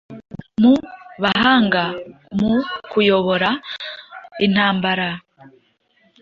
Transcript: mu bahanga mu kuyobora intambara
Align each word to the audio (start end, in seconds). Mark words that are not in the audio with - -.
mu 0.61 0.73
bahanga 1.23 1.83
mu 2.39 2.53
kuyobora 2.91 3.49
intambara 4.45 5.09